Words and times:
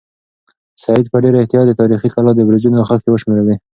سعید 0.83 1.05
په 1.11 1.17
ډېر 1.23 1.35
احتیاط 1.37 1.65
د 1.67 1.71
تاریخي 1.81 2.09
کلا 2.15 2.31
د 2.35 2.39
برجونو 2.47 2.87
خښتې 2.89 3.09
وشمېرلې. 3.11 3.55